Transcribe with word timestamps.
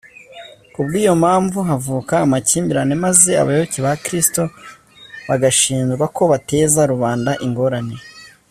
kubw’iyo 0.73 1.13
mpamvu 1.21 1.57
havuka 1.69 2.13
amakimbirane 2.25 2.95
maze 3.05 3.31
abayoboke 3.41 3.79
ba 3.85 3.93
kristo 4.03 4.41
bagashinjwa 5.27 6.05
ko 6.15 6.21
bateza 6.31 6.81
rubanda 6.91 7.31
ingorane 7.47 7.97